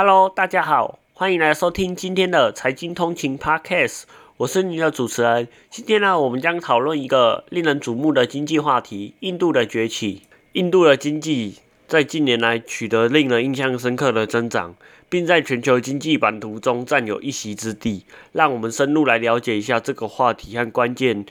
[0.00, 4.02] Hello，大家好，欢迎来收听今天的财经通勤 Podcast，
[4.36, 5.48] 我是你的主持人。
[5.70, 10.22] 今天呢，我们将讨论一个令人瞩目的经济话题——印度的崛起。
[10.52, 11.56] 印度的经济
[11.88, 14.76] 在近年来取得令人印象深刻的增长，
[15.08, 18.04] 并在全球经济版图中占有一席之地。
[18.30, 21.26] 让我们深入来了解一下这个话题和关键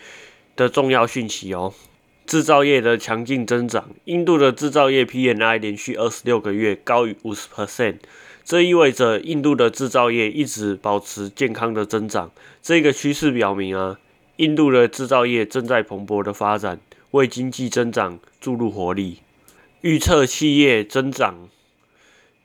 [0.57, 1.73] 的重要讯息哦。
[2.27, 7.99] 制造业的强劲增长，印度的制造业 PMI 连续二十六个月高于五十 percent，
[8.43, 12.29] 这意味着印度的制造业一直保持健康的增长。
[12.61, 13.97] 这个趋势表明啊，
[14.35, 16.81] 印度的制造业正在蓬勃的发展，
[17.11, 19.19] 为经济增长注入活力。
[19.79, 21.47] 预测企业增长，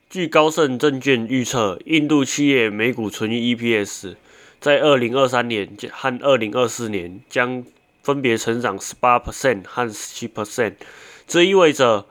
[0.09, 4.15] 据高盛证券预测，印度企业每股纯益 EPS
[4.61, 7.65] 在二零二三年和二零二四年将。
[8.03, 10.75] 分别成长十八 percent 和十七 percent，
[11.27, 12.07] 这意味着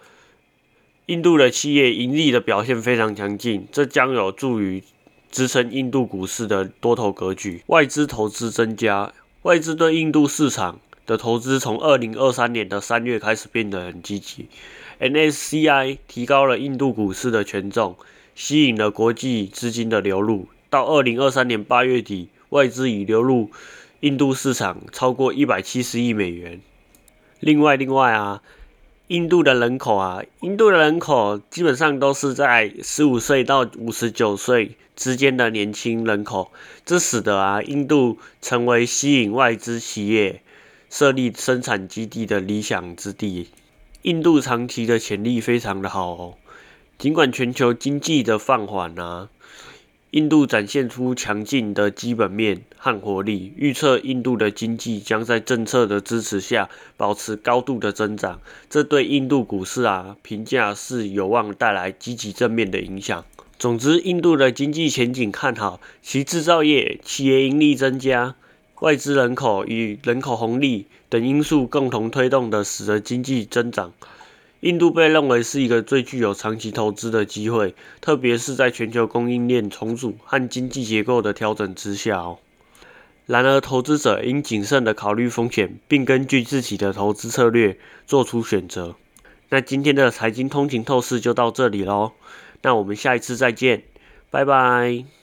[1.07, 4.81] 印度的企业盈利的表现非常强劲，这将有助于
[5.29, 7.61] 支撑印度股市的多头格局。
[7.67, 14.47] 外资投资增加，外资对印度市场的投资从二零二三年的三月开始变得很积极。
[15.01, 17.97] NSCI 提高了印度股市的权重，
[18.33, 20.47] 吸引了国际资金的流入。
[20.69, 23.49] 到二零二三年八月底，外资已流入。
[24.01, 26.59] 印度市场超过一百七十亿美元。
[27.39, 28.41] 另外，另外啊，
[29.09, 36.51] 印度的人口啊，印度的人口基本上都是在十五岁到五十九岁之间的年轻人口，
[36.83, 40.41] 这使得啊，印度成为吸引外资企业
[40.89, 43.49] 设立生产基地的理想之地。
[44.01, 46.33] 印度长期的潜力非常的好哦，
[46.97, 49.29] 尽管全球经济的放缓啊。
[50.11, 63.23] 印度展现出强劲的基本面和活力，预测印度的经济将在政策的支持下保持高度的增长，这对印度股市啊评价是有望带来积极正面的影响。
[63.57, 68.35] 总之，印度的经济前景看好，其制造业、企业盈利增加、
[68.81, 73.93] 外资人口与人口红利等因素共同推动的，使得经济增长。
[74.61, 82.39] 印度被认为是一个最具有长期投资的机会，特别是在全球供应链重组和经济结构的调整之下哦。
[83.25, 88.95] 然而，投资者应谨慎的考虑风险，并根据自己的投资策略做出选择。
[89.49, 92.11] 那今天的财经通勤透视就到这里喽，
[92.61, 93.83] 那我们下一次再见，
[94.29, 95.20] 拜拜。